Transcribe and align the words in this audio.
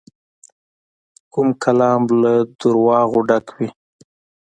کوږ 1.33 1.49
کلام 1.63 2.01
له 2.21 2.33
دروغو 2.59 3.19
ډک 3.27 3.45
وي 3.57 3.69